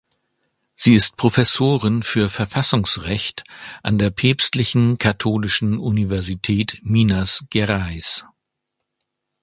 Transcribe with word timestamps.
Sie 0.73 0.95
ist 0.95 1.15
Professorin 1.15 2.01
für 2.01 2.27
Verfassungsrecht 2.27 3.43
an 3.83 3.99
der 3.99 4.09
Päpstlichen 4.09 4.97
Katholischen 4.97 5.77
Universität 5.77 6.79
Minas 6.81 7.45
Gerais. 7.51 8.25